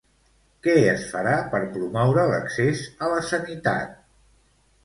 [0.67, 3.97] Què es farà per promoure l'accés a la sanitat?